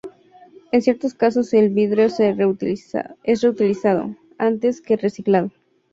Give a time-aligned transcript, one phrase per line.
[0.71, 5.51] En ciertos casos el vidrio es reutilizado, antes que reciclado.